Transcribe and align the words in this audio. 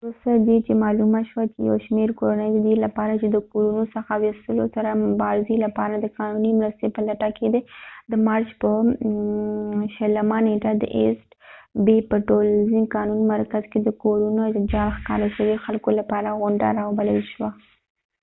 وروسته 0.03 0.29
ددې 0.37 0.57
چې 0.65 0.73
معلومه 0.83 1.19
شوه 1.29 1.43
چې 1.53 1.59
یو 1.69 1.77
شمیر 1.85 2.09
کورنۍ 2.19 2.49
ددې 2.53 2.75
لپاره 2.85 3.13
چې 3.21 3.27
د 3.31 3.37
کورونو 3.51 3.83
څخه 3.95 4.11
و 4.15 4.25
یستلو 4.29 4.65
سره 4.75 4.89
مبارزی 5.07 5.57
لپاره 5.65 5.93
د 5.97 6.05
قانونی 6.19 6.51
مرستی 6.59 6.87
په 6.95 7.01
لټه 7.07 7.29
کې 7.37 7.47
دي 7.53 7.61
د 8.11 8.13
مارچ 8.27 8.47
په 8.61 8.69
20 9.83 10.47
نیټه 10.47 10.71
د 10.77 10.83
ایسټ 10.97 11.29
بی 11.85 11.97
په 12.09 12.15
ټولنیز 12.27 12.73
قانونی 12.95 13.23
مرکز 13.33 13.63
کې 13.71 13.79
د 13.83 13.89
کورونو 14.03 14.41
د 14.45 14.57
جعل 14.71 14.89
ښکار 14.97 15.21
شوي 15.37 15.55
خلکو 15.65 15.89
لپاره 15.99 16.29
غونډه 16.41 16.67
را 16.77 16.83
وبلل 16.87 17.19
شوه 17.33 17.49